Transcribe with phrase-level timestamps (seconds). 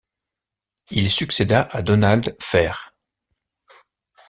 [0.89, 2.91] Il succèda à Donald Fehr.